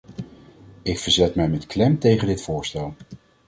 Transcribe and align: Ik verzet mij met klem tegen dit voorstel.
Ik 0.81 0.99
verzet 0.99 1.35
mij 1.35 1.49
met 1.49 1.65
klem 1.65 1.99
tegen 1.99 2.27
dit 2.27 2.41
voorstel. 2.41 2.95